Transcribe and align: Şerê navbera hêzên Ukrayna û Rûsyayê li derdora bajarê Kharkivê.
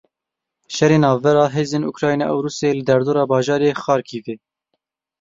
Şerê 0.75 0.97
navbera 1.03 1.45
hêzên 1.55 1.83
Ukrayna 1.91 2.25
û 2.35 2.37
Rûsyayê 2.45 2.73
li 2.77 2.83
derdora 2.89 3.23
bajarê 3.31 3.69
Kharkivê. 3.83 4.35